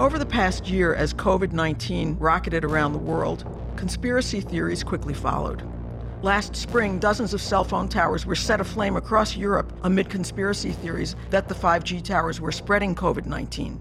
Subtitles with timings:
[0.00, 3.44] Over the past year, as COVID 19 rocketed around the world,
[3.74, 5.68] conspiracy theories quickly followed.
[6.22, 11.16] Last spring, dozens of cell phone towers were set aflame across Europe amid conspiracy theories
[11.30, 13.80] that the 5G towers were spreading COVID 19.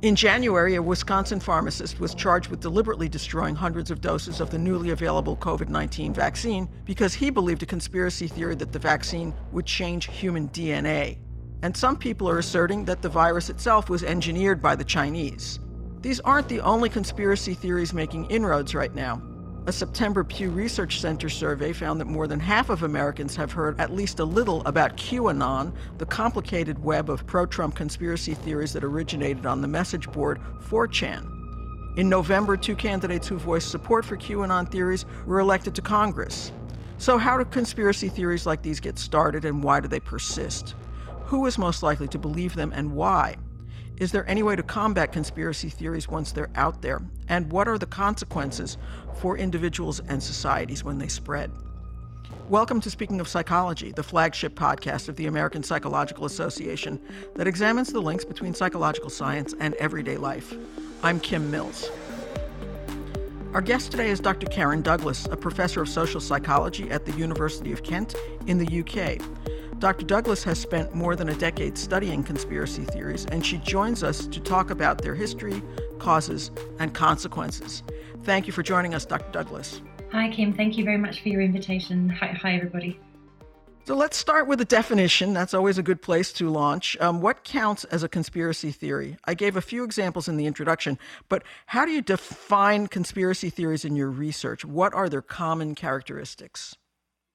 [0.00, 4.58] In January, a Wisconsin pharmacist was charged with deliberately destroying hundreds of doses of the
[4.58, 9.66] newly available COVID 19 vaccine because he believed a conspiracy theory that the vaccine would
[9.66, 11.18] change human DNA.
[11.62, 15.60] And some people are asserting that the virus itself was engineered by the Chinese.
[16.00, 19.20] These aren't the only conspiracy theories making inroads right now.
[19.66, 23.78] A September Pew Research Center survey found that more than half of Americans have heard
[23.78, 28.82] at least a little about QAnon, the complicated web of pro Trump conspiracy theories that
[28.82, 31.98] originated on the message board 4chan.
[31.98, 36.52] In November, two candidates who voiced support for QAnon theories were elected to Congress.
[36.96, 40.74] So, how do conspiracy theories like these get started and why do they persist?
[41.30, 43.36] Who is most likely to believe them and why?
[43.98, 47.00] Is there any way to combat conspiracy theories once they're out there?
[47.28, 48.76] And what are the consequences
[49.14, 51.52] for individuals and societies when they spread?
[52.48, 57.00] Welcome to Speaking of Psychology, the flagship podcast of the American Psychological Association
[57.36, 60.52] that examines the links between psychological science and everyday life.
[61.04, 61.92] I'm Kim Mills.
[63.54, 64.48] Our guest today is Dr.
[64.48, 68.16] Karen Douglas, a professor of social psychology at the University of Kent
[68.48, 69.20] in the UK.
[69.80, 70.04] Dr.
[70.04, 74.38] Douglas has spent more than a decade studying conspiracy theories, and she joins us to
[74.38, 75.62] talk about their history,
[75.98, 77.82] causes, and consequences.
[78.22, 79.32] Thank you for joining us, Dr.
[79.32, 79.80] Douglas.
[80.12, 80.52] Hi, Kim.
[80.52, 82.10] Thank you very much for your invitation.
[82.10, 83.00] Hi, hi everybody.
[83.86, 85.32] So let's start with a definition.
[85.32, 86.98] That's always a good place to launch.
[87.00, 89.16] Um, what counts as a conspiracy theory?
[89.24, 90.98] I gave a few examples in the introduction,
[91.30, 94.62] but how do you define conspiracy theories in your research?
[94.62, 96.76] What are their common characteristics?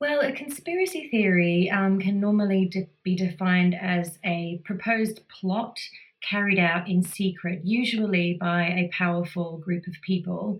[0.02, 5.80] Well, a conspiracy theory um, can normally de- be defined as a proposed plot
[6.22, 10.60] carried out in secret, usually by a powerful group of people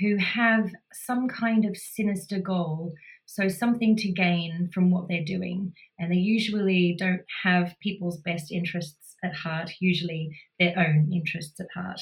[0.00, 2.94] who have some kind of sinister goal,
[3.26, 5.74] so something to gain from what they're doing.
[5.98, 11.68] And they usually don't have people's best interests at heart, usually their own interests at
[11.74, 12.00] heart.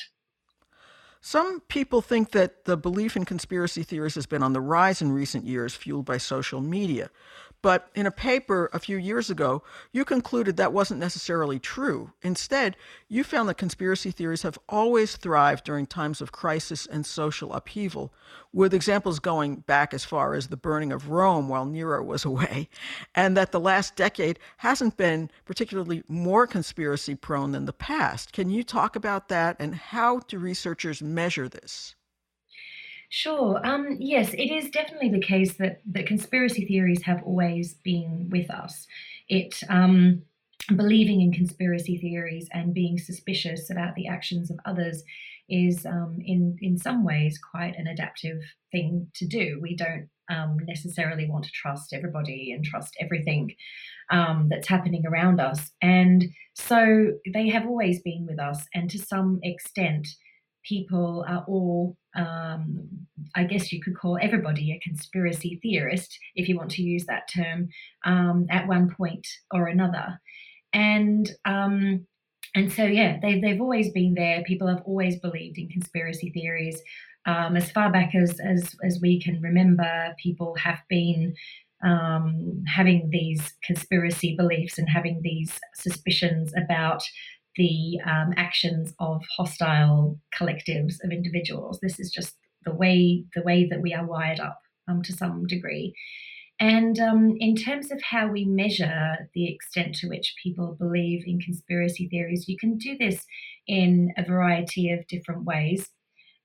[1.21, 5.13] Some people think that the belief in conspiracy theories has been on the rise in
[5.13, 7.11] recent years, fueled by social media.
[7.61, 12.13] But in a paper a few years ago, you concluded that wasn't necessarily true.
[12.23, 12.77] Instead,
[13.09, 18.15] you found that conspiracy theories have always thrived during times of crisis and social upheaval,
[18.53, 22.69] with examples going back as far as the burning of Rome while Nero was away,
[23.15, 28.33] and that the last decade hasn't been particularly more conspiracy prone than the past.
[28.33, 31.97] Can you talk about that and how do researchers measure this?
[33.11, 33.61] Sure.
[33.65, 38.51] Um, yes, it is definitely the case that, that conspiracy theories have always been with
[38.51, 38.87] us.
[39.29, 40.23] It um,
[40.77, 45.03] believing in conspiracy theories and being suspicious about the actions of others
[45.49, 49.59] is um, in in some ways quite an adaptive thing to do.
[49.63, 53.55] We don't um, necessarily want to trust everybody and trust everything
[54.11, 58.99] um, that's happening around us, and so they have always been with us, and to
[58.99, 60.07] some extent,
[60.69, 62.89] people are all um,
[63.35, 67.29] I guess you could call everybody a conspiracy theorist, if you want to use that
[67.33, 67.69] term,
[68.05, 70.21] um, at one point or another.
[70.73, 72.07] And um,
[72.55, 74.43] and so yeah, they've they've always been there.
[74.45, 76.81] People have always believed in conspiracy theories.
[77.27, 81.35] Um, as far back as, as as we can remember, people have been
[81.85, 87.03] um, having these conspiracy beliefs and having these suspicions about
[87.57, 91.81] the um, actions of hostile collectives of individuals.
[91.81, 95.47] This is just the way the way that we are wired up um, to some
[95.47, 95.95] degree.
[96.61, 101.41] And um, in terms of how we measure the extent to which people believe in
[101.41, 103.25] conspiracy theories, you can do this
[103.69, 105.91] in a variety of different ways.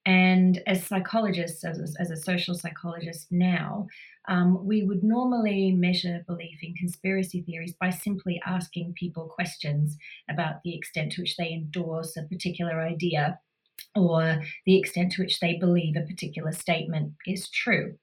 [0.06, 3.88] And as psychologists, as, as a social psychologist now,
[4.28, 9.98] um, we would normally measure belief in conspiracy theories by simply asking people questions
[10.30, 13.40] about the extent to which they endorse a particular idea
[13.96, 17.98] or the extent to which they believe a particular statement is true.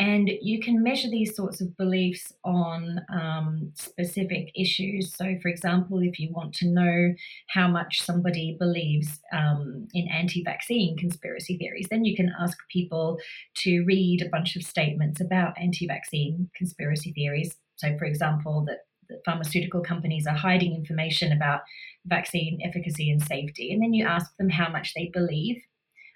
[0.00, 5.12] And you can measure these sorts of beliefs on um, specific issues.
[5.12, 7.14] So, for example, if you want to know
[7.48, 13.18] how much somebody believes um, in anti vaccine conspiracy theories, then you can ask people
[13.56, 17.56] to read a bunch of statements about anti vaccine conspiracy theories.
[17.74, 18.84] So, for example, that
[19.24, 21.62] pharmaceutical companies are hiding information about
[22.06, 23.72] vaccine efficacy and safety.
[23.72, 25.56] And then you ask them how much they believe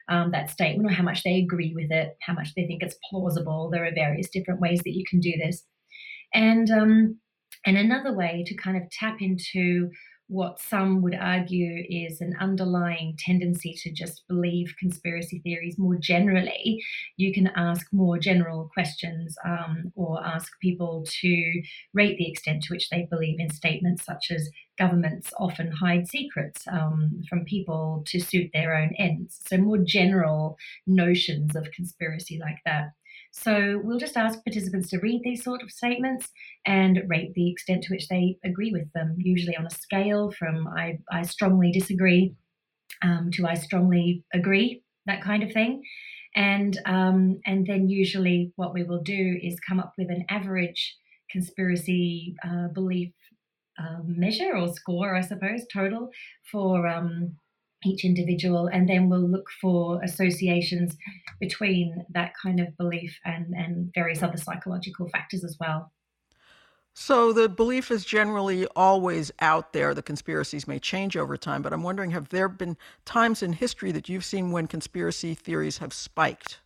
[0.08, 2.96] um, that statement or how much they agree with it, how much they think it's
[3.08, 3.70] plausible.
[3.70, 5.64] There are various different ways that you can do this.
[6.34, 7.19] And um,
[7.64, 9.90] and another way to kind of tap into
[10.32, 16.82] what some would argue is an underlying tendency to just believe conspiracy theories more generally,
[17.19, 21.62] you can ask more general questions um, or ask people to
[21.93, 24.49] rate the extent to which they believe in statements such as
[24.79, 29.38] governments often hide secrets um, from people to suit their own ends.
[29.46, 30.56] So, more general
[30.87, 32.93] notions of conspiracy like that.
[33.32, 36.29] So we'll just ask participants to read these sort of statements
[36.67, 40.69] and rate the extent to which they agree with them, usually on a scale from
[40.69, 42.34] I, I strongly disagree
[43.02, 45.82] um, to I strongly agree, that kind of thing.
[46.37, 50.96] And, um, and then usually what we will do is come up with an average
[51.31, 53.12] conspiracy uh, belief
[53.78, 56.11] uh, measure or score, I suppose, total
[56.50, 57.37] for um,
[57.84, 60.96] each individual, and then we'll look for associations
[61.40, 65.93] between that kind of belief and, and various other psychological factors as well.
[66.94, 69.94] So the belief is generally always out there.
[69.94, 73.93] The conspiracies may change over time, but I'm wondering have there been times in history
[73.93, 76.61] that you've seen when conspiracy theories have spiked?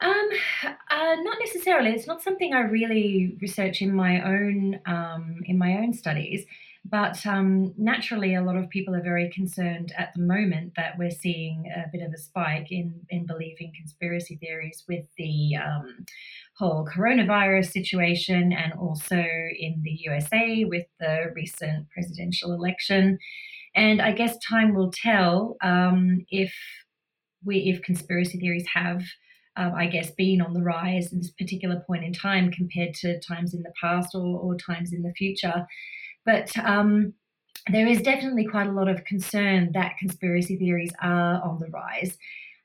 [0.00, 0.30] Um,
[0.64, 1.90] uh, not necessarily.
[1.90, 6.46] It's not something I really research in my own um, in my own studies.
[6.84, 11.10] But um, naturally, a lot of people are very concerned at the moment that we're
[11.10, 16.06] seeing a bit of a spike in, belief in believing conspiracy theories with the um,
[16.56, 23.18] whole coronavirus situation and also in the USA with the recent presidential election.
[23.76, 26.52] And I guess time will tell um, if
[27.44, 29.02] we if conspiracy theories have
[29.56, 33.20] um, I guess, been on the rise in this particular point in time compared to
[33.20, 35.66] times in the past or, or times in the future.
[36.24, 37.14] But um,
[37.70, 42.16] there is definitely quite a lot of concern that conspiracy theories are on the rise.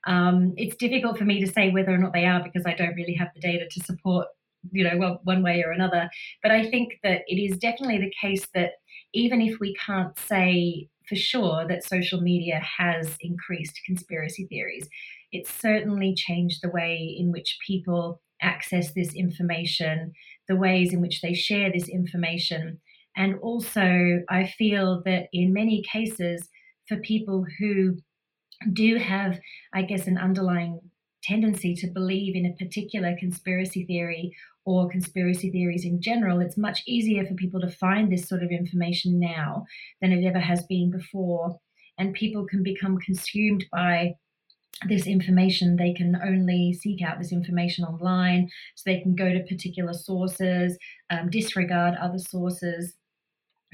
[0.06, 2.94] Um, it's difficult for me to say whether or not they are because I don't
[2.94, 4.28] really have the data to support,
[4.70, 6.08] you know, well, one way or another.
[6.42, 8.72] But I think that it is definitely the case that
[9.12, 14.88] even if we can't say for sure that social media has increased conspiracy theories,
[15.32, 20.12] it's certainly changed the way in which people access this information,
[20.48, 22.80] the ways in which they share this information,
[23.16, 26.48] and also, I feel that in many cases,
[26.86, 27.96] for people who
[28.72, 29.40] do have,
[29.74, 30.80] I guess, an underlying
[31.22, 34.32] tendency to believe in a particular conspiracy theory
[34.66, 38.50] or conspiracy theories in general, it's much easier for people to find this sort of
[38.50, 39.64] information now
[40.02, 41.58] than it ever has been before.
[41.98, 44.14] And people can become consumed by
[44.86, 45.76] this information.
[45.76, 50.76] They can only seek out this information online, so they can go to particular sources,
[51.08, 52.94] um, disregard other sources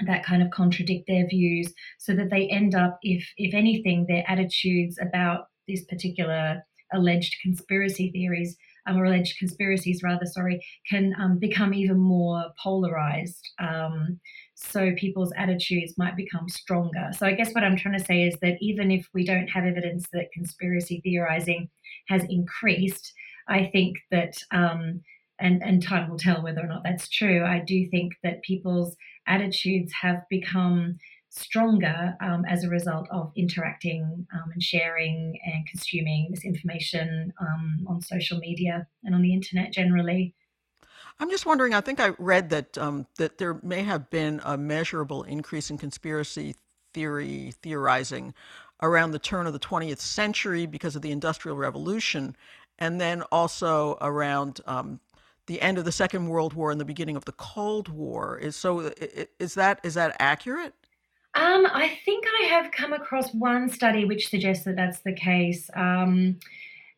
[0.06, 4.24] that kind of contradict their views so that they end up if if anything their
[4.26, 6.62] attitudes about this particular
[6.92, 8.56] alleged conspiracy theories
[8.86, 14.18] um, or alleged conspiracies rather sorry can um, become even more polarized um,
[14.54, 18.34] so people's attitudes might become stronger so i guess what i'm trying to say is
[18.42, 21.68] that even if we don't have evidence that conspiracy theorizing
[22.08, 23.12] has increased
[23.48, 25.00] i think that um,
[25.42, 27.44] and, and time will tell whether or not that's true.
[27.44, 28.96] I do think that people's
[29.26, 30.98] attitudes have become
[31.34, 37.86] stronger um, as a result of interacting um, and sharing and consuming this information um,
[37.88, 40.34] on social media and on the internet generally.
[41.18, 41.72] I'm just wondering.
[41.72, 45.78] I think I read that um, that there may have been a measurable increase in
[45.78, 46.54] conspiracy
[46.92, 48.34] theory theorizing
[48.82, 52.36] around the turn of the 20th century because of the Industrial Revolution,
[52.78, 55.00] and then also around um,
[55.52, 58.38] the end of the Second World War and the beginning of the Cold War.
[58.38, 58.90] Is so
[59.38, 60.72] is that is that accurate?
[61.34, 65.68] Um, I think I have come across one study which suggests that that's the case.
[65.76, 66.38] Um,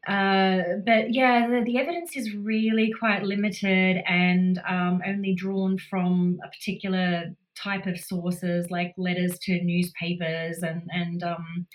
[0.06, 6.38] uh, but yeah, the, the, evidence is really quite limited and um, only drawn from
[6.44, 11.66] a particular type of sources, like letters to newspapers and and um,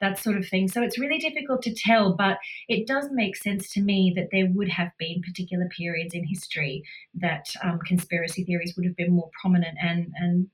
[0.00, 0.68] that sort of thing.
[0.68, 4.48] So it's really difficult to tell, but it does make sense to me that there
[4.52, 6.82] would have been particular periods in history
[7.14, 9.76] that um, conspiracy theories would have been more prominent.
[9.80, 10.48] And, and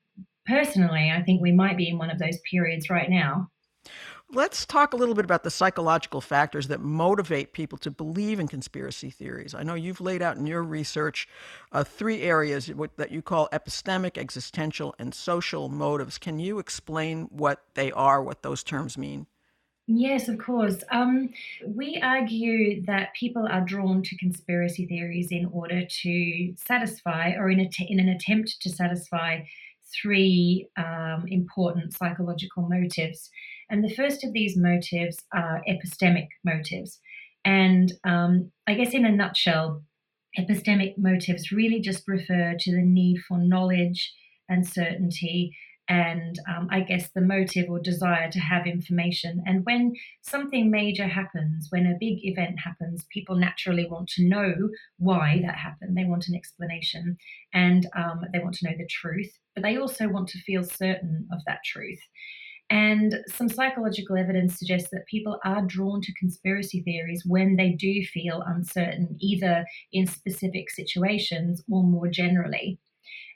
[0.46, 3.50] personally, I think we might be in one of those periods right now.
[4.32, 8.46] Let's talk a little bit about the psychological factors that motivate people to believe in
[8.46, 9.54] conspiracy theories.
[9.54, 11.26] I know you've laid out in your research
[11.72, 16.16] uh, three areas that you call epistemic, existential, and social motives.
[16.16, 19.26] Can you explain what they are, what those terms mean?
[19.88, 20.84] Yes, of course.
[20.92, 21.30] Um,
[21.66, 27.58] we argue that people are drawn to conspiracy theories in order to satisfy, or in,
[27.58, 29.40] a t- in an attempt to satisfy,
[29.92, 33.28] three um, important psychological motives.
[33.70, 36.98] And the first of these motives are epistemic motives.
[37.44, 39.82] And um, I guess, in a nutshell,
[40.38, 44.12] epistemic motives really just refer to the need for knowledge
[44.48, 45.56] and certainty
[45.90, 49.42] and um, I guess the motive or desire to have information.
[49.44, 54.54] And when something major happens, when a big event happens, people naturally want to know
[54.98, 55.96] why that happened.
[55.96, 57.16] They want an explanation
[57.52, 61.26] and um, they want to know the truth, but they also want to feel certain
[61.32, 61.98] of that truth.
[62.70, 68.04] And some psychological evidence suggests that people are drawn to conspiracy theories when they do
[68.04, 72.78] feel uncertain, either in specific situations or more generally.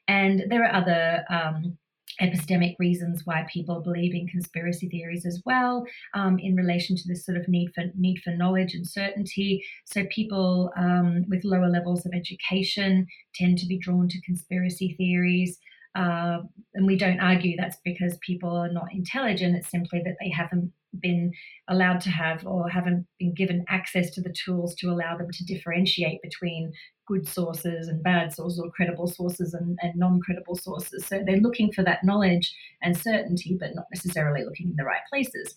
[0.07, 1.79] And there are other um,
[2.21, 7.25] epistemic reasons why people believe in conspiracy theories as well um, in relation to this
[7.25, 12.07] sort of need for need for knowledge and certainty so people um, with lower levels
[12.07, 15.59] of education tend to be drawn to conspiracy theories
[15.95, 16.39] uh,
[16.75, 20.73] and we don't argue that's because people are not intelligent it's simply that they haven't
[21.01, 21.33] been
[21.69, 25.45] allowed to have or haven't been given access to the tools to allow them to
[25.45, 26.73] differentiate between
[27.07, 31.05] good sources and bad sources or credible sources and, and non-credible sources.
[31.07, 35.03] So they're looking for that knowledge and certainty but not necessarily looking in the right
[35.11, 35.57] places.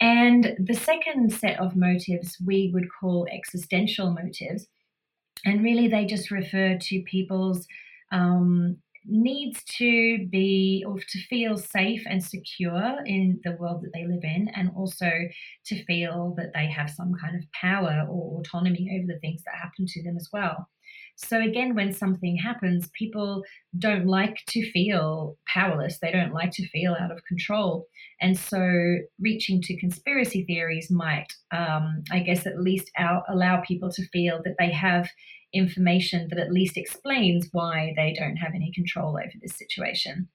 [0.00, 4.66] And the second set of motives we would call existential motives
[5.44, 7.66] and really they just refer to people's
[8.10, 14.06] um, needs to be or to feel safe and secure in the world that they
[14.06, 15.10] live in, and also
[15.66, 19.54] to feel that they have some kind of power or autonomy over the things that
[19.54, 20.68] happen to them as well.
[21.16, 23.44] So, again, when something happens, people
[23.78, 25.98] don't like to feel powerless.
[26.00, 27.86] They don't like to feel out of control.
[28.20, 33.92] And so, reaching to conspiracy theories might, um, I guess, at least out, allow people
[33.92, 35.08] to feel that they have
[35.54, 40.28] information that at least explains why they don't have any control over this situation.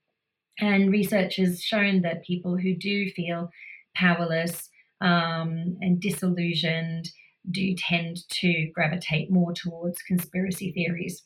[0.59, 3.49] And research has shown that people who do feel
[3.95, 4.69] powerless
[5.01, 7.09] um, and disillusioned
[7.49, 11.23] do tend to gravitate more towards conspiracy theories.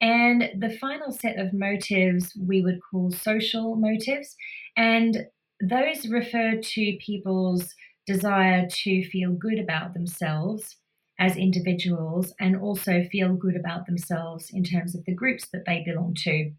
[0.00, 4.36] And the final set of motives we would call social motives.
[4.76, 5.26] And
[5.60, 7.74] those refer to people's
[8.06, 10.76] desire to feel good about themselves
[11.18, 15.82] as individuals and also feel good about themselves in terms of the groups that they
[15.84, 16.50] belong to.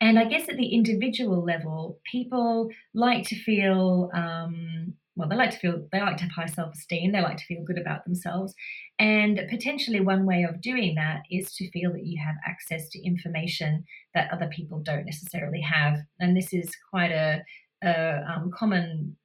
[0.00, 5.50] And I guess at the individual level, people like to feel, um, well, they like
[5.50, 8.04] to feel, they like to have high self esteem, they like to feel good about
[8.06, 8.54] themselves.
[8.98, 13.04] And potentially one way of doing that is to feel that you have access to
[13.04, 15.98] information that other people don't necessarily have.
[16.18, 17.42] And this is quite a,
[17.84, 19.16] a um, common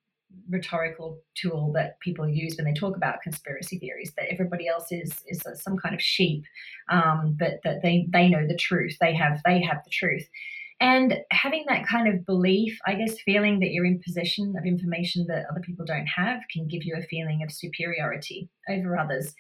[0.50, 5.12] rhetorical tool that people use when they talk about conspiracy theories that everybody else is
[5.28, 6.44] is some kind of sheep
[6.90, 8.98] um, but that they they know the truth.
[9.00, 10.28] They have they have the truth.
[10.82, 15.26] And having that kind of belief i guess feeling that you're in possession of information
[15.30, 19.34] that other people don't have can give you a feeling of superiority over others.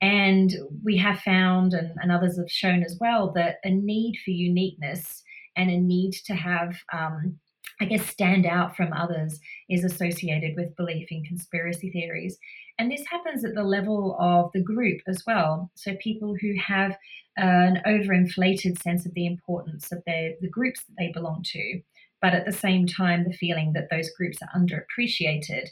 [0.00, 0.52] And
[0.84, 5.22] we have found and, and others have shown as well that a need for uniqueness
[5.56, 7.36] and a need to have um,
[7.80, 12.38] I guess, stand out from others is associated with belief in conspiracy theories.
[12.78, 15.70] And this happens at the level of the group as well.
[15.74, 16.96] So people who have
[17.36, 21.80] an overinflated sense of the importance of their, the groups that they belong to,
[22.20, 25.68] but at the same time, the feeling that those groups are underappreciated,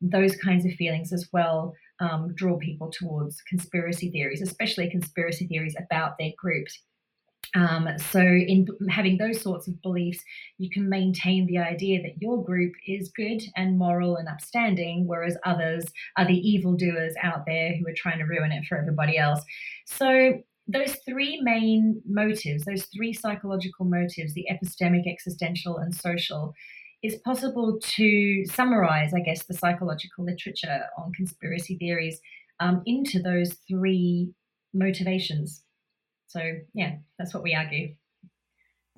[0.00, 5.76] those kinds of feelings as well um, draw people towards conspiracy theories, especially conspiracy theories
[5.78, 6.82] about their groups.
[7.54, 10.22] Um, so, in having those sorts of beliefs,
[10.58, 15.36] you can maintain the idea that your group is good and moral and upstanding, whereas
[15.44, 15.84] others
[16.16, 19.42] are the evildoers out there who are trying to ruin it for everybody else.
[19.86, 26.54] So, those three main motives, those three psychological motives, the epistemic, existential, and social,
[27.02, 32.20] is possible to summarize, I guess, the psychological literature on conspiracy theories
[32.60, 34.32] um, into those three
[34.72, 35.62] motivations.
[36.32, 36.40] So
[36.74, 37.94] yeah, that's what we argue.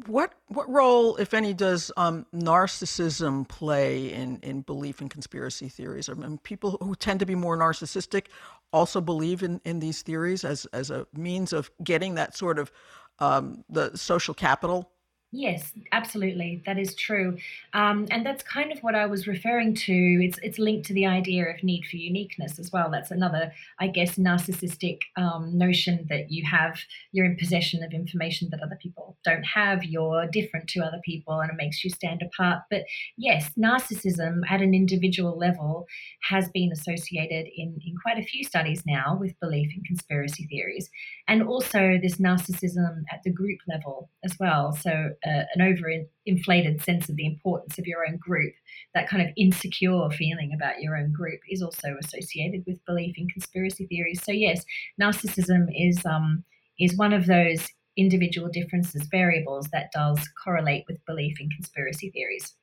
[0.06, 6.08] What what role, if any, does um, narcissism play in, in belief in conspiracy theories?
[6.08, 8.26] I mean, people who tend to be more narcissistic
[8.72, 12.72] also believe in, in these theories as as a means of getting that sort of
[13.20, 14.90] um, the social capital
[15.36, 16.62] Yes, absolutely.
[16.64, 17.36] That is true.
[17.72, 19.92] Um, and that's kind of what I was referring to.
[20.24, 22.88] It's, it's linked to the idea of need for uniqueness as well.
[22.88, 26.78] That's another, I guess, narcissistic um, notion that you have,
[27.10, 31.40] you're in possession of information that other people don't have, you're different to other people,
[31.40, 32.62] and it makes you stand apart.
[32.70, 32.84] But
[33.16, 35.86] yes, narcissism at an individual level
[36.30, 40.88] has been associated in, in quite a few studies now with belief in conspiracy theories,
[41.26, 44.72] and also this narcissism at the group level as well.
[44.72, 48.52] So an overinflated sense of the importance of your own group,
[48.94, 53.28] that kind of insecure feeling about your own group is also associated with belief in
[53.28, 54.22] conspiracy theories.
[54.22, 54.64] So yes,
[55.00, 56.44] narcissism is um,
[56.78, 62.54] is one of those individual differences variables that does correlate with belief in conspiracy theories.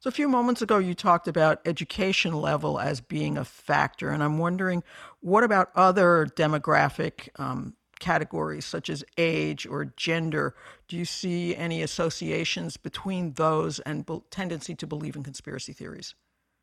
[0.00, 4.20] So, a few moments ago, you talked about education level as being a factor, and
[4.20, 4.82] I'm wondering
[5.20, 10.54] what about other demographic um, categories such as age or gender?
[10.88, 16.14] Do you see any associations between those and be- tendency to believe in conspiracy theories?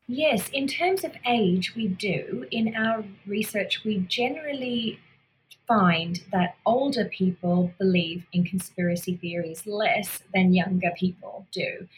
[0.06, 2.46] Yes, in terms of age, we do.
[2.50, 5.00] In our research, we generally
[5.66, 11.88] find that older people believe in conspiracy theories less than younger people do.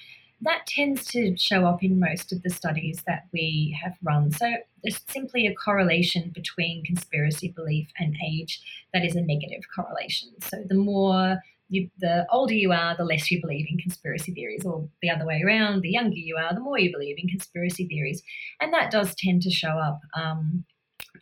[0.45, 4.33] That tends to show up in most of the studies that we have run.
[4.33, 8.61] So there's simply a correlation between conspiracy belief and age
[8.93, 10.31] that is a negative correlation.
[10.41, 14.65] So the more you, the older you are, the less you believe in conspiracy theories,
[14.67, 17.87] or the other way around, the younger you are, the more you believe in conspiracy
[17.87, 18.23] theories.
[18.61, 20.65] And that does tend to show up um,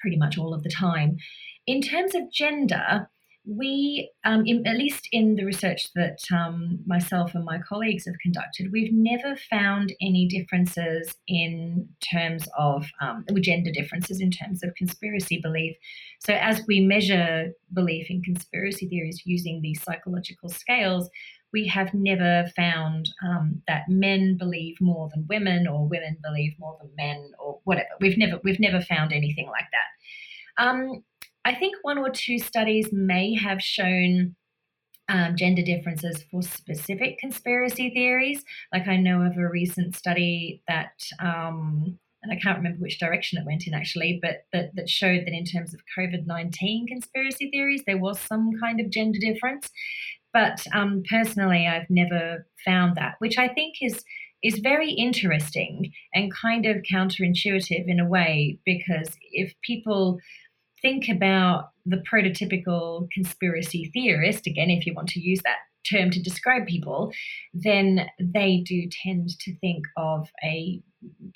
[0.00, 1.18] pretty much all of the time.
[1.66, 3.08] In terms of gender,
[3.50, 8.14] we, um, in, at least in the research that um, myself and my colleagues have
[8.22, 14.74] conducted, we've never found any differences in terms of um, gender differences in terms of
[14.76, 15.74] conspiracy belief.
[16.20, 21.10] So, as we measure belief in conspiracy theories using these psychological scales,
[21.52, 26.78] we have never found um, that men believe more than women, or women believe more
[26.80, 27.88] than men, or whatever.
[28.00, 30.64] We've never we've never found anything like that.
[30.64, 31.02] Um,
[31.44, 34.36] I think one or two studies may have shown
[35.08, 38.44] um, gender differences for specific conspiracy theories.
[38.72, 43.38] Like I know of a recent study that, um, and I can't remember which direction
[43.38, 47.50] it went in actually, but that, that showed that in terms of COVID 19 conspiracy
[47.50, 49.68] theories, there was some kind of gender difference.
[50.32, 54.04] But um, personally, I've never found that, which I think is
[54.42, 60.18] is very interesting and kind of counterintuitive in a way because if people
[60.82, 65.56] think about the prototypical conspiracy theorist, again, if you want to use that
[65.90, 67.12] term to describe people,
[67.54, 70.80] then they do tend to think of a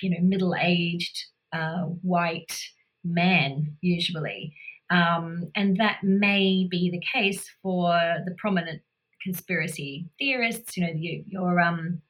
[0.02, 2.58] you know middle-aged uh, white
[3.04, 4.54] man usually,
[4.90, 7.92] um, and that may be the case for
[8.26, 8.82] the prominent
[9.22, 10.76] conspiracy theorists.
[10.76, 12.02] You know, your, your um,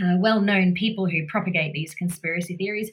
[0.00, 2.90] uh, well-known people who propagate these conspiracy theories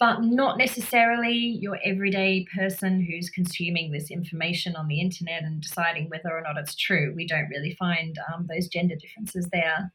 [0.00, 6.08] but not necessarily your everyday person who's consuming this information on the internet and deciding
[6.08, 7.12] whether or not it's true.
[7.14, 9.92] We don't really find um, those gender differences there.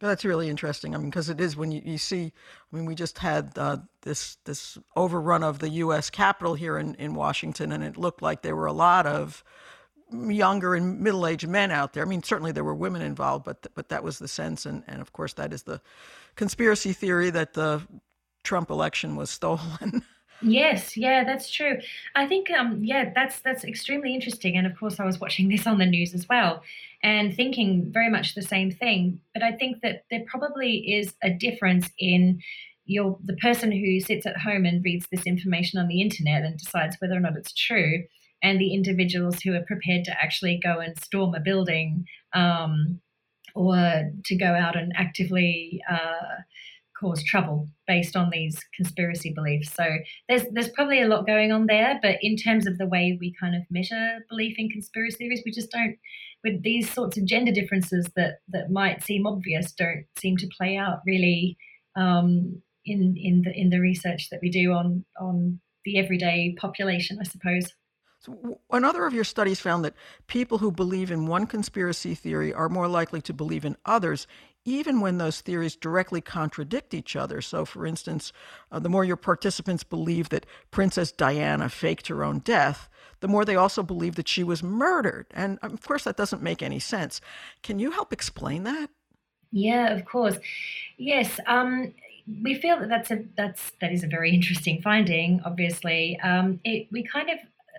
[0.00, 0.92] That's really interesting.
[0.92, 2.32] I mean, because it is when you, you see.
[2.72, 6.10] I mean, we just had uh, this this overrun of the U.S.
[6.10, 9.44] Capitol here in, in Washington, and it looked like there were a lot of
[10.10, 12.02] younger and middle aged men out there.
[12.02, 15.00] I mean, certainly there were women involved, but but that was the sense, and and
[15.00, 15.80] of course that is the
[16.34, 17.86] conspiracy theory that the
[18.44, 20.04] Trump election was stolen.
[20.42, 21.78] Yes, yeah, that's true.
[22.14, 24.56] I think, um, yeah, that's that's extremely interesting.
[24.56, 26.62] And of course, I was watching this on the news as well,
[27.02, 29.20] and thinking very much the same thing.
[29.32, 32.40] But I think that there probably is a difference in
[32.86, 36.58] your the person who sits at home and reads this information on the internet and
[36.58, 38.04] decides whether or not it's true,
[38.42, 42.04] and the individuals who are prepared to actually go and storm a building,
[42.34, 43.00] um,
[43.54, 45.80] or to go out and actively.
[45.90, 46.42] Uh,
[47.04, 49.70] cause trouble based on these conspiracy beliefs.
[49.74, 49.84] So
[50.28, 53.34] there's there's probably a lot going on there, but in terms of the way we
[53.38, 55.96] kind of measure belief in conspiracy theories, we just don't
[56.42, 60.76] with these sorts of gender differences that that might seem obvious don't seem to play
[60.76, 61.56] out really
[61.96, 67.18] um, in in the in the research that we do on on the everyday population,
[67.20, 67.74] I suppose.
[68.24, 69.92] So another of your studies found that
[70.28, 74.26] people who believe in one conspiracy theory are more likely to believe in others,
[74.64, 77.40] even when those theories directly contradict each other.
[77.40, 78.32] So, for instance,
[78.72, 82.88] uh, the more your participants believe that Princess Diana faked her own death,
[83.20, 85.26] the more they also believe that she was murdered.
[85.32, 87.20] And of course, that doesn't make any sense.
[87.62, 88.88] Can you help explain that?
[89.52, 90.36] Yeah, of course.
[90.96, 91.38] Yes.
[91.46, 91.94] Um,
[92.42, 95.42] we feel that that's a that's that is a very interesting finding.
[95.44, 97.38] Obviously, um, it, we kind of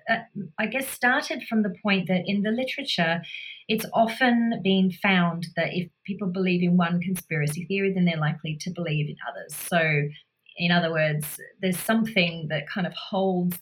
[0.10, 0.18] uh,
[0.60, 3.22] I guess, started from the point that in the literature,
[3.68, 8.58] it's often been found that if people believe in one conspiracy theory, then they're likely
[8.62, 9.56] to believe in others.
[9.56, 10.04] So,
[10.58, 13.58] in other words, there's something that kind of holds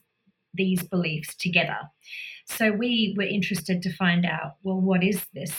[0.53, 1.77] these beliefs together.
[2.45, 5.53] So we were interested to find out, well, what is this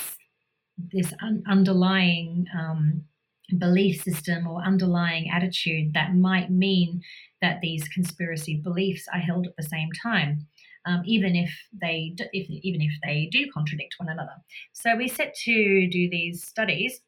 [0.92, 3.04] this un- underlying um,
[3.58, 7.00] belief system or underlying attitude that might mean
[7.40, 10.46] that these conspiracy beliefs are held at the same time
[10.86, 14.36] um, even if they if, even if they do contradict one another.
[14.72, 17.00] So we set to do these studies,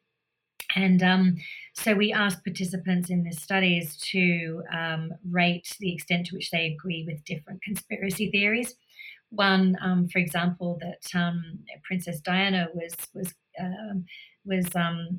[0.75, 1.35] and um,
[1.73, 6.65] so we asked participants in these studies to um, rate the extent to which they
[6.67, 8.75] agree with different conspiracy theories.
[9.29, 14.05] one, um, for example, that um, Princess Diana was was um,
[14.45, 14.67] was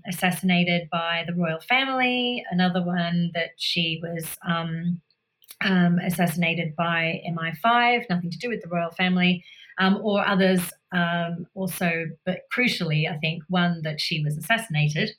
[0.09, 2.44] assassinated by the royal family.
[2.51, 4.25] Another one that she was
[5.62, 9.44] um, assassinated by MI5, nothing to do with the royal family,
[9.79, 10.61] um, or others
[10.92, 15.11] um, also, but crucially, I think one that she was assassinated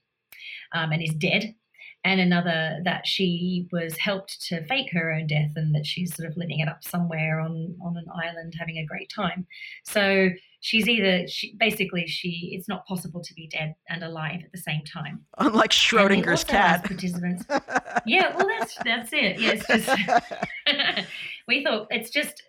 [0.74, 1.56] um, and is dead
[2.06, 6.30] and another that she was helped to fake her own death and that she's sort
[6.30, 9.46] of living it up somewhere on on an island having a great time.
[9.84, 10.30] So
[10.62, 14.58] she's either she basically she it's not possible to be dead and alive at the
[14.58, 15.26] same time.
[15.38, 16.84] Unlike schrodinger's cat.
[16.86, 17.46] participants
[18.06, 19.40] yeah well that's that's it.
[19.40, 21.08] Yeah it's just
[21.48, 22.44] we thought it's just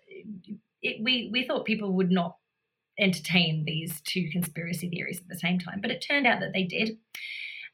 [0.81, 2.37] it, we we thought people would not
[2.99, 6.63] entertain these two conspiracy theories at the same time but it turned out that they
[6.63, 6.97] did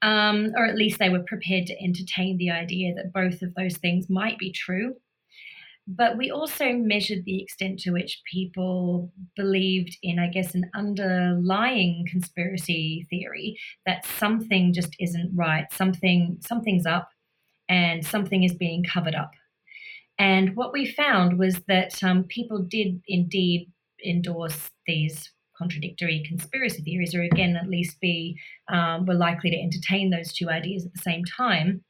[0.02, 3.78] um, or at least they were prepared to entertain the idea that both of those
[3.78, 4.96] things might be true.
[5.88, 12.06] But we also measured the extent to which people believed in, I guess, an underlying
[12.12, 17.10] conspiracy theory that something just isn't right, something something's up,
[17.70, 19.32] and something is being covered up.
[20.20, 23.72] And what we found was that um, people did indeed
[24.06, 28.38] endorse these contradictory conspiracy theories, or again, at least be
[28.72, 31.84] um, were likely to entertain those two ideas at the same time.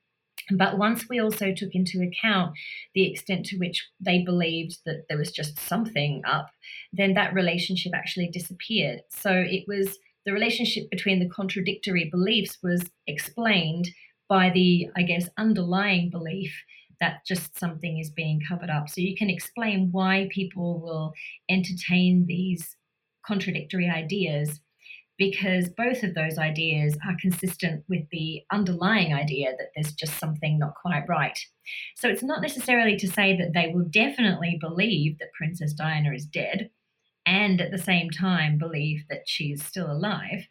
[0.51, 2.53] But once we also took into account
[2.95, 6.49] the extent to which they believed that there was just something up,
[6.93, 9.01] then that relationship actually disappeared.
[9.09, 13.89] So it was the relationship between the contradictory beliefs was explained
[14.29, 16.53] by the, I guess, underlying belief
[16.99, 18.89] that just something is being covered up.
[18.89, 21.13] So you can explain why people will
[21.49, 22.75] entertain these
[23.27, 24.61] contradictory ideas
[25.17, 30.59] because both of those ideas are consistent with the underlying idea that there's just something
[30.59, 31.39] not quite right.
[31.95, 36.25] So it's not necessarily to say that they will definitely believe that Princess Diana is
[36.25, 36.69] dead
[37.25, 40.47] and at the same time believe that she's still alive,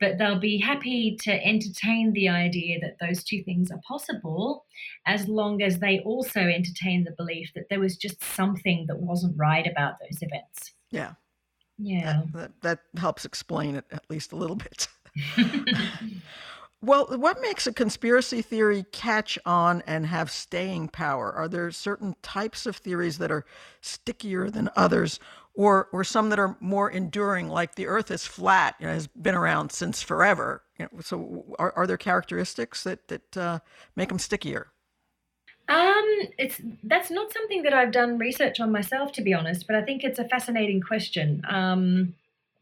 [0.00, 4.66] but they'll be happy to entertain the idea that those two things are possible
[5.06, 9.38] as long as they also entertain the belief that there was just something that wasn't
[9.38, 10.72] right about those events.
[10.90, 11.12] Yeah.
[11.78, 12.22] Yeah.
[12.32, 14.88] That, that, that helps explain it at least a little bit.
[16.82, 21.32] well, what makes a conspiracy theory catch on and have staying power?
[21.32, 23.44] Are there certain types of theories that are
[23.80, 25.18] stickier than others,
[25.54, 29.08] or or some that are more enduring, like the Earth is flat, you know, has
[29.08, 30.62] been around since forever?
[30.78, 33.58] You know, so, are, are there characteristics that that uh,
[33.96, 34.68] make them stickier?
[35.68, 36.04] Um,
[36.38, 39.66] it's that's not something that I've done research on myself, to be honest.
[39.66, 41.42] But I think it's a fascinating question.
[41.48, 42.14] Um,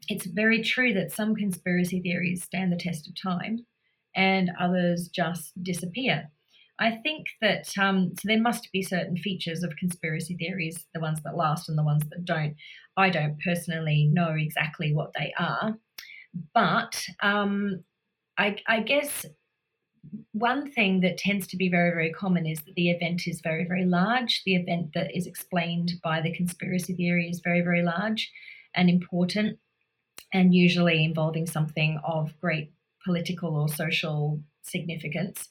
[0.08, 3.64] it's very true that some conspiracy theories stand the test of time,
[4.14, 6.30] and others just disappear.
[6.78, 11.20] I think that um, so there must be certain features of conspiracy theories, the ones
[11.24, 12.56] that last and the ones that don't.
[12.96, 15.76] I don't personally know exactly what they are,
[16.54, 17.84] but um,
[18.38, 19.26] I, I guess
[20.32, 23.64] one thing that tends to be very, very common is that the event is very,
[23.64, 24.42] very large.
[24.44, 28.30] The event that is explained by the conspiracy theory is very, very large
[28.74, 29.58] and important,
[30.32, 32.72] and usually involving something of great
[33.04, 35.48] political or social significance.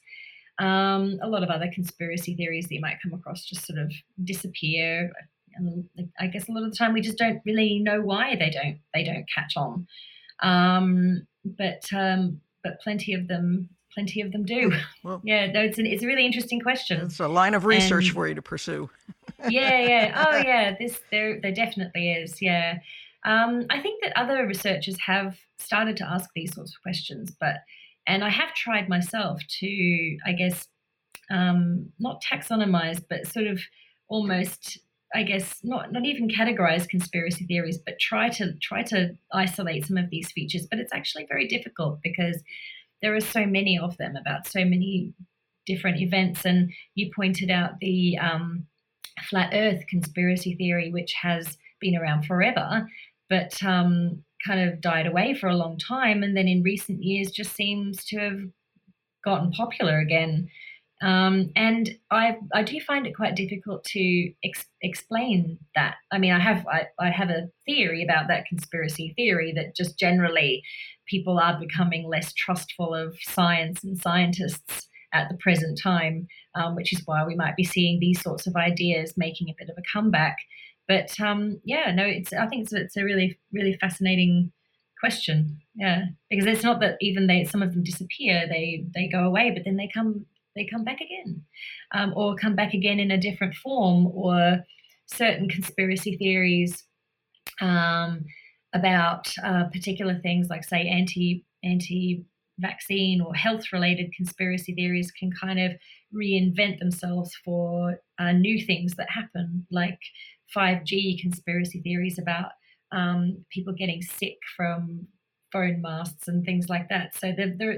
[0.58, 3.92] Um, a lot of other conspiracy theories that you might come across just sort of
[4.22, 5.12] disappear.
[5.56, 5.88] And
[6.20, 8.78] I guess a lot of the time we just don't really know why they don't
[8.94, 9.86] they don't catch on.
[10.42, 14.72] Um, but um, but plenty of them plenty of them do.
[15.02, 17.00] Well, yeah, no, it's an, it's a really interesting question.
[17.00, 18.90] It's a line of research and, for you to pursue.
[19.48, 22.42] yeah, yeah, oh yeah, this there there definitely is.
[22.42, 22.78] Yeah,
[23.24, 27.56] um, I think that other researchers have started to ask these sorts of questions, but
[28.06, 30.68] and I have tried myself to, I guess,
[31.30, 33.60] um, not taxonomize, but sort of
[34.08, 34.78] almost
[35.14, 39.96] I guess not not even categorize conspiracy theories, but try to try to isolate some
[39.96, 40.66] of these features.
[40.68, 42.42] But it's actually very difficult because
[43.02, 45.12] there are so many of them about so many
[45.66, 46.44] different events.
[46.44, 48.66] And you pointed out the um,
[49.28, 52.88] flat Earth conspiracy theory, which has been around forever,
[53.28, 57.30] but um, kind of died away for a long time, and then in recent years
[57.30, 58.40] just seems to have
[59.24, 60.48] gotten popular again.
[61.02, 65.96] Um, and I I do find it quite difficult to ex- explain that.
[66.10, 69.98] I mean, I have I, I have a theory about that conspiracy theory that just
[69.98, 70.62] generally
[71.06, 76.92] people are becoming less trustful of science and scientists at the present time, um, which
[76.92, 79.82] is why we might be seeing these sorts of ideas making a bit of a
[79.92, 80.36] comeback.
[80.88, 84.52] But um, yeah, no, it's I think it's, it's a really really fascinating
[85.00, 85.58] question.
[85.74, 89.50] Yeah, because it's not that even they some of them disappear, they they go away,
[89.50, 91.42] but then they come they come back again,
[91.92, 94.64] um, or come back again in a different form, or
[95.06, 96.84] certain conspiracy theories
[97.60, 98.24] um,
[98.76, 102.24] about uh, particular things like, say, anti anti
[102.58, 105.72] vaccine or health related conspiracy theories can kind of
[106.14, 109.98] reinvent themselves for uh, new things that happen, like
[110.56, 112.52] 5G conspiracy theories about
[112.92, 115.06] um, people getting sick from
[115.52, 117.14] phone masts and things like that.
[117.14, 117.32] So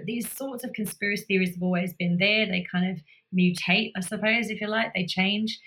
[0.07, 2.47] these sorts of conspiracy theories have always been there.
[2.47, 3.03] They kind of
[3.37, 5.59] mutate, I suppose, if you like, they change.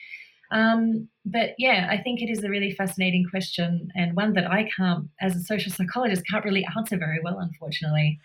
[0.51, 4.69] Um, but yeah, I think it is a really fascinating question and one that I
[4.75, 8.19] can't, as a social psychologist, can't really answer very well, unfortunately.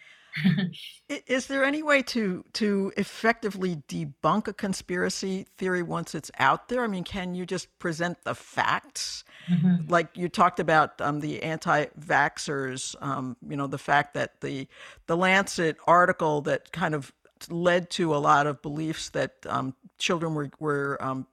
[1.09, 6.85] is there any way to to effectively debunk a conspiracy theory once it's out there?
[6.85, 9.25] I mean, can you just present the facts?
[9.49, 9.91] Mm-hmm.
[9.91, 14.69] Like you talked about um, the anti-vaxxers, um, you know, the fact that the
[15.07, 17.13] the Lancet article that kind of
[17.51, 21.27] led to a lot of beliefs that um, children were were um,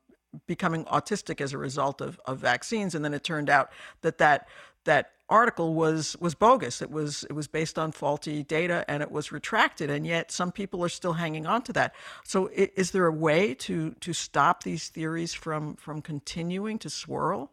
[0.48, 4.48] becoming autistic as a result of, of vaccines, and then it turned out that that
[4.86, 6.82] that article was was bogus.
[6.82, 10.52] It was it was based on faulty data and it was retracted, and yet some
[10.52, 11.96] people are still hanging on to that.
[12.24, 17.52] So, is there a way to to stop these theories from from continuing to swirl?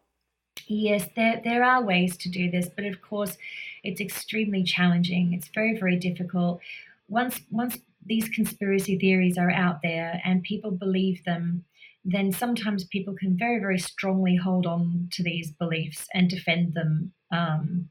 [0.67, 3.37] Yes, there there are ways to do this, but of course,
[3.83, 5.33] it's extremely challenging.
[5.33, 6.61] It's very very difficult.
[7.07, 11.63] Once once these conspiracy theories are out there and people believe them
[12.03, 17.11] then sometimes people can very, very strongly hold on to these beliefs and defend them
[17.31, 17.89] um,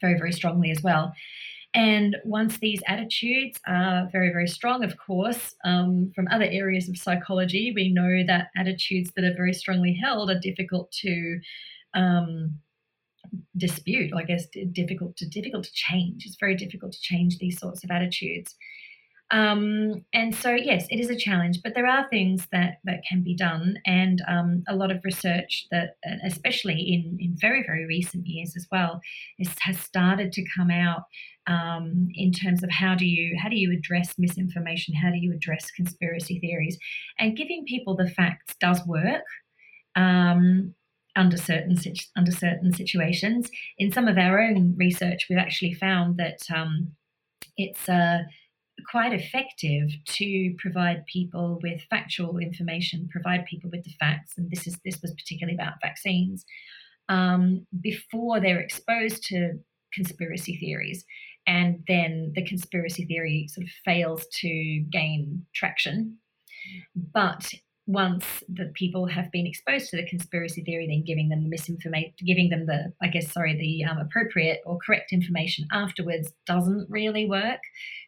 [0.00, 1.12] very, very strongly as well.
[1.74, 6.98] And once these attitudes are very, very strong, of course, um, from other areas of
[6.98, 11.40] psychology, we know that attitudes that are very strongly held are difficult to
[11.94, 12.58] um,
[13.56, 14.12] dispute.
[14.14, 16.26] I guess difficult to difficult to change.
[16.26, 18.54] It's very difficult to change these sorts of attitudes.
[19.32, 23.22] Um, and so, yes, it is a challenge, but there are things that, that can
[23.22, 28.26] be done, and um, a lot of research that, especially in, in very, very recent
[28.26, 29.00] years as well,
[29.38, 31.04] is, has started to come out
[31.46, 35.32] um, in terms of how do you how do you address misinformation, how do you
[35.32, 36.78] address conspiracy theories,
[37.18, 39.24] and giving people the facts does work.
[39.96, 40.74] Um,
[41.14, 41.76] under certain
[42.16, 46.92] under certain situations, in some of our own research, we've actually found that um,
[47.56, 48.18] it's a uh,
[48.90, 54.66] quite effective to provide people with factual information, provide people with the facts, and this
[54.66, 56.44] is this was particularly about vaccines
[57.08, 59.58] um, before they're exposed to
[59.92, 61.04] conspiracy theories,
[61.46, 66.18] and then the conspiracy theory sort of fails to gain traction.
[66.94, 67.52] But
[67.86, 72.12] once the people have been exposed to the conspiracy theory, then giving them the misinformation,
[72.24, 77.28] giving them the, I guess, sorry, the um, appropriate or correct information afterwards doesn't really
[77.28, 77.60] work.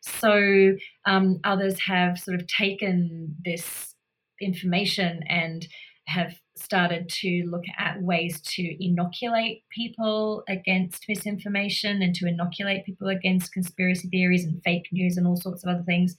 [0.02, 0.74] So
[1.06, 3.94] um, others have sort of taken this
[4.40, 5.66] information and
[6.06, 13.08] have started to look at ways to inoculate people against misinformation and to inoculate people
[13.08, 16.14] against conspiracy theories and fake news and all sorts of other things,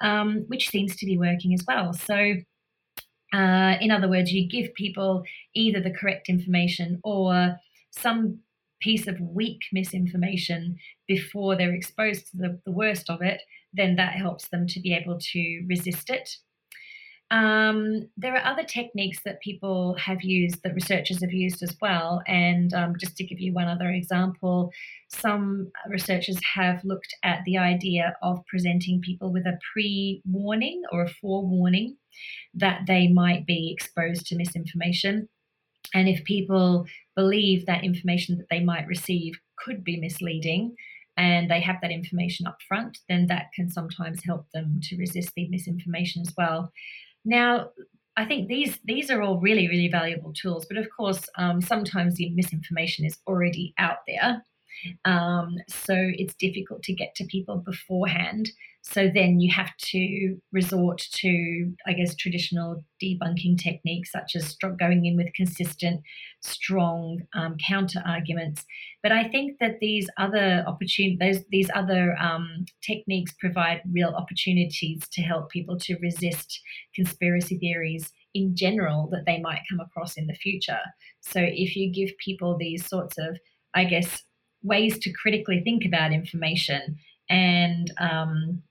[0.00, 1.92] um, which seems to be working as well.
[1.92, 2.34] So
[3.32, 7.56] uh, in other words, you give people either the correct information or
[7.90, 8.38] some
[8.80, 13.40] piece of weak misinformation before they're exposed to the, the worst of it,
[13.72, 16.36] then that helps them to be able to resist it.
[17.30, 22.20] Um, there are other techniques that people have used, that researchers have used as well.
[22.26, 24.70] And um, just to give you one other example,
[25.08, 31.04] some researchers have looked at the idea of presenting people with a pre warning or
[31.04, 31.96] a forewarning
[32.54, 35.28] that they might be exposed to misinformation.
[35.94, 40.74] And if people believe that information that they might receive could be misleading,
[41.16, 45.30] and they have that information up front, then that can sometimes help them to resist
[45.36, 46.72] the misinformation as well.
[47.24, 47.70] Now,
[48.16, 52.14] I think these these are all really really valuable tools, but of course, um, sometimes
[52.14, 54.44] the misinformation is already out there,
[55.04, 58.50] um, so it's difficult to get to people beforehand.
[58.84, 65.06] So then you have to resort to, I guess, traditional debunking techniques such as going
[65.06, 66.00] in with consistent,
[66.40, 68.64] strong um, counter arguments.
[69.00, 75.22] But I think that these other opportunities, these other um, techniques provide real opportunities to
[75.22, 76.60] help people to resist
[76.92, 80.80] conspiracy theories in general that they might come across in the future.
[81.20, 83.38] So if you give people these sorts of,
[83.74, 84.22] I guess,
[84.62, 86.96] ways to critically think about information
[87.28, 88.62] and um,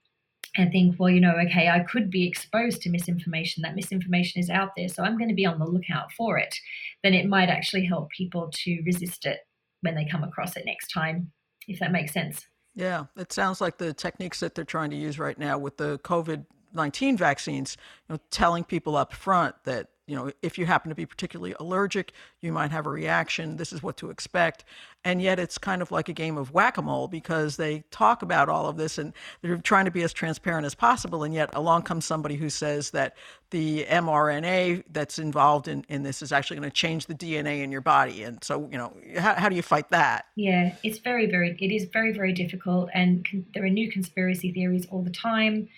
[0.56, 3.62] and think, well, you know, okay, I could be exposed to misinformation.
[3.62, 6.54] That misinformation is out there, so I'm going to be on the lookout for it.
[7.02, 9.40] Then it might actually help people to resist it
[9.80, 11.32] when they come across it next time,
[11.68, 12.46] if that makes sense.
[12.74, 15.98] Yeah, it sounds like the techniques that they're trying to use right now with the
[16.00, 17.76] COVID 19 vaccines,
[18.08, 21.54] you know, telling people up front that you know, if you happen to be particularly
[21.60, 23.56] allergic, you might have a reaction.
[23.56, 24.64] This is what to expect.
[25.04, 28.22] And yet it's kind of like a game of whack a mole because they talk
[28.22, 29.12] about all of this and
[29.42, 31.22] they're trying to be as transparent as possible.
[31.22, 33.16] And yet along comes somebody who says that
[33.50, 37.70] the mRNA that's involved in, in this is actually going to change the DNA in
[37.70, 38.24] your body.
[38.24, 40.26] And so, you know, how, how do you fight that?
[40.34, 42.90] Yeah, it's very, very, it is very, very difficult.
[42.92, 45.68] And con- there are new conspiracy theories all the time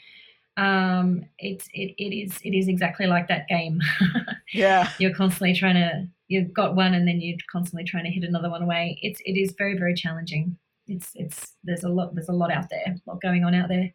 [0.56, 3.80] um, it's it, it is it is exactly like that game.
[4.52, 8.24] yeah, you're constantly trying to you've got one and then you're constantly trying to hit
[8.24, 8.98] another one away.
[9.02, 10.56] It's it is very very challenging.
[10.86, 13.68] It's it's there's a lot there's a lot out there, a lot going on out
[13.68, 13.92] there.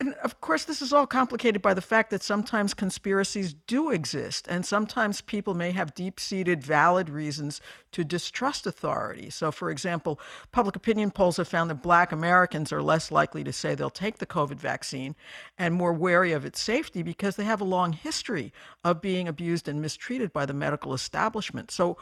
[0.00, 4.46] And of course, this is all complicated by the fact that sometimes conspiracies do exist,
[4.48, 9.28] and sometimes people may have deep seated, valid reasons to distrust authority.
[9.28, 10.20] So, for example,
[10.52, 14.18] public opinion polls have found that black Americans are less likely to say they'll take
[14.18, 15.16] the COVID vaccine
[15.58, 18.52] and more wary of its safety because they have a long history
[18.84, 21.72] of being abused and mistreated by the medical establishment.
[21.72, 21.96] So,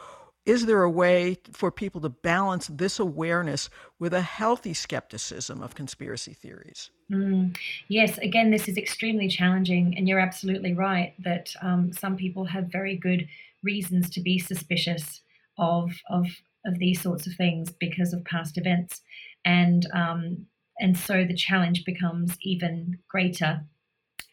[0.47, 5.75] is there a way for people to balance this awareness with a healthy skepticism of
[5.75, 6.89] conspiracy theories?
[7.11, 7.55] Mm,
[7.89, 12.71] yes, again, this is extremely challenging, and you're absolutely right that um, some people have
[12.71, 13.27] very good
[13.61, 15.21] reasons to be suspicious
[15.57, 16.27] of of
[16.65, 19.01] of these sorts of things because of past events,
[19.43, 20.45] and um,
[20.79, 23.65] and so the challenge becomes even greater.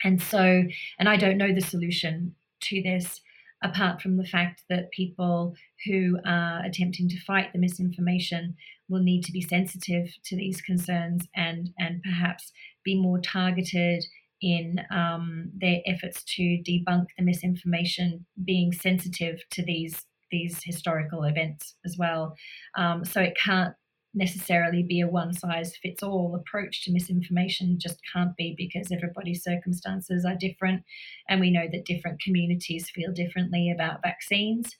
[0.04, 0.62] And so,
[0.98, 3.20] and I don't know the solution to this
[3.64, 5.54] apart from the fact that people
[5.86, 8.54] who are attempting to fight the misinformation
[8.88, 12.52] will need to be sensitive to these concerns and, and perhaps
[12.84, 14.04] be more targeted
[14.42, 21.76] in um, their efforts to debunk the misinformation, being sensitive to these these historical events
[21.84, 22.34] as well.
[22.76, 23.74] Um, so it can't
[24.14, 29.42] necessarily be a one size fits all approach to misinformation just can't be because everybody's
[29.42, 30.82] circumstances are different.
[31.28, 34.76] And we know that different communities feel differently about vaccines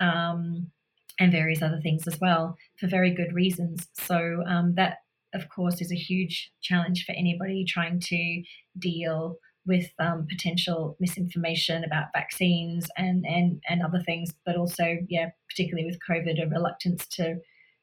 [0.00, 0.70] um,
[1.18, 3.86] and various other things as well for very good reasons.
[3.92, 4.98] So um, that
[5.34, 8.42] of course is a huge challenge for anybody trying to
[8.78, 15.30] deal with um, potential misinformation about vaccines and, and and other things but also yeah
[15.48, 17.36] particularly with covid a reluctance to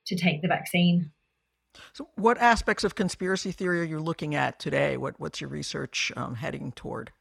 [0.08, 1.12] to take the vaccine.
[1.94, 4.98] So, what aspects of conspiracy theory are you looking at today?
[4.98, 7.12] What What's your research um, heading toward?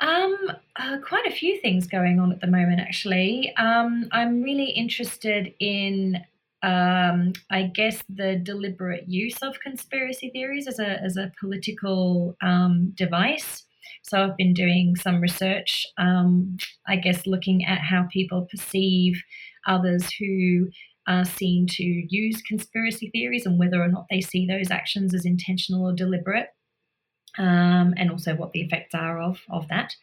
[0.00, 0.36] Um,
[0.76, 3.52] uh, quite a few things going on at the moment, actually.
[3.56, 6.22] Um, I'm really interested in,
[6.62, 12.92] um, I guess, the deliberate use of conspiracy theories as a as a political um,
[12.94, 13.64] device.
[14.02, 19.22] So I've been doing some research, um, I guess, looking at how people perceive
[19.66, 20.68] others who
[21.08, 25.24] are seen to use conspiracy theories and whether or not they see those actions as
[25.24, 26.48] intentional or deliberate,
[27.38, 29.94] um, and also what the effects are of, of that.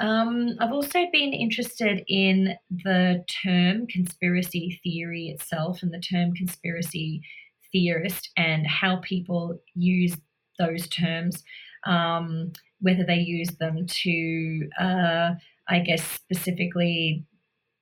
[0.00, 7.22] Um, I've also been interested in the term conspiracy theory itself and the term conspiracy
[7.72, 10.16] theorist and how people use
[10.58, 11.42] those terms,
[11.86, 15.30] um, whether they use them to, uh,
[15.68, 17.24] I guess, specifically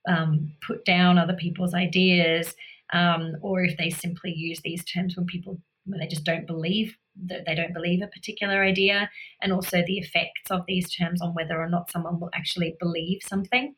[0.07, 2.55] um, put down other people's ideas,
[2.93, 6.95] um, or if they simply use these terms when people when they just don't believe
[7.25, 9.09] that they don't believe a particular idea,
[9.41, 13.19] and also the effects of these terms on whether or not someone will actually believe
[13.23, 13.75] something.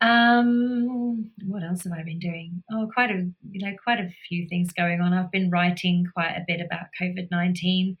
[0.00, 2.62] Um, what else have I been doing?
[2.72, 5.12] Oh, quite a you know quite a few things going on.
[5.12, 7.96] I've been writing quite a bit about COVID nineteen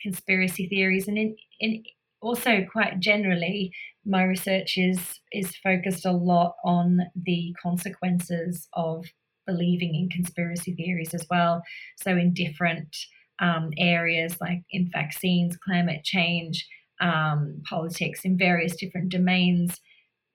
[0.00, 1.84] conspiracy theories, and in in
[2.20, 3.72] also quite generally
[4.06, 9.04] my research is is focused a lot on the consequences of
[9.46, 11.62] believing in conspiracy theories as well.
[11.96, 12.96] So in different
[13.40, 16.66] um, areas like in vaccines, climate change,
[17.00, 19.80] um, politics, in various different domains,